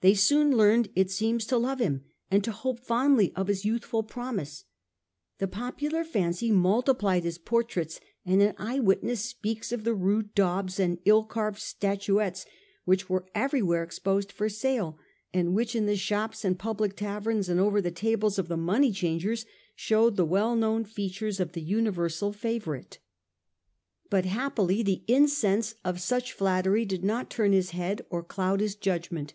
[0.00, 4.04] They soon learned, it seems, to love him, and to hope fondly of his youthful
[4.04, 4.62] promise,
[5.40, 10.88] did not popular fancy multiplied his portraits, heS^Ahe eyewitness speaks of the rude daubs young
[10.90, 12.46] and ill carved statuettes
[12.84, 15.00] which were every pnnee, where exposed for sale,
[15.34, 19.46] and which, in the shops and public taverns and over the tables of the moneychangers,
[19.74, 23.00] showed the well known features of the universal favourite.
[24.10, 24.14] 147 1 8o.
[24.14, 27.70] Marcus Aurelius Antoninus, 85 But happily the incense of such flattery did not turn his
[27.70, 29.34] head or cloud his judgment.